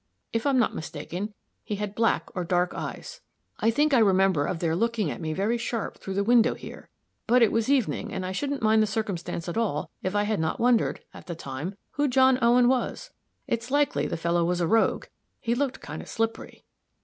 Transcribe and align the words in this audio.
If 0.33 0.47
I'm 0.47 0.57
not 0.57 0.73
mistaken, 0.73 1.35
he 1.63 1.75
had 1.75 1.93
black 1.93 2.31
or 2.33 2.43
dark 2.43 2.73
eyes. 2.73 3.21
I 3.59 3.69
think 3.69 3.93
I 3.93 3.99
remember 3.99 4.47
of 4.47 4.57
their 4.57 4.75
looking 4.75 5.11
at 5.11 5.21
me 5.21 5.31
very 5.31 5.59
sharp 5.59 5.99
through 5.99 6.15
the 6.15 6.23
window 6.23 6.55
here. 6.55 6.89
But 7.27 7.43
it 7.43 7.51
was 7.51 7.69
evening, 7.69 8.11
and 8.11 8.25
I 8.25 8.31
shouldn't 8.31 8.63
mind 8.63 8.81
the 8.81 8.87
circumstance 8.87 9.47
at 9.47 9.57
all 9.57 9.91
if 10.01 10.15
I 10.15 10.23
had 10.23 10.39
not 10.39 10.59
wondered, 10.59 11.01
at 11.13 11.27
the 11.27 11.35
time, 11.35 11.75
who 11.91 12.07
John 12.07 12.39
Owen 12.41 12.67
was. 12.67 13.11
It's 13.45 13.69
likely 13.69 14.07
the 14.07 14.17
fellow 14.17 14.43
was 14.43 14.59
a 14.59 14.65
rogue 14.65 15.05
he 15.39 15.53
looked 15.53 15.81
kind 15.81 16.01
of 16.01 16.09
slippery." 16.09 16.63